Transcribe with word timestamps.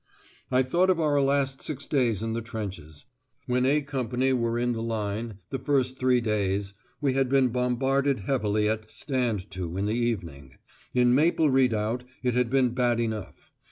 I 0.49 0.63
thought 0.63 0.89
of 0.89 0.99
our 0.99 1.21
last 1.21 1.61
six 1.61 1.85
days 1.85 2.23
in 2.23 2.33
the 2.33 2.41
trenches. 2.41 3.05
When 3.45 3.67
"A" 3.67 3.83
Company 3.83 4.33
were 4.33 4.57
in 4.57 4.73
the 4.73 4.81
line, 4.81 5.37
the 5.51 5.59
first 5.59 5.99
three 5.99 6.19
days, 6.19 6.73
we 7.01 7.13
had 7.13 7.29
been 7.29 7.49
bombarded 7.49 8.21
heavily 8.21 8.67
at 8.67 8.91
"stand 8.91 9.51
to" 9.51 9.77
in 9.77 9.85
the 9.85 9.93
evening. 9.93 10.55
In 10.95 11.13
Maple 11.13 11.51
Redoubt 11.51 12.03
it 12.23 12.33
had 12.33 12.49
been 12.49 12.69
bad 12.73 12.99
enough. 12.99 13.51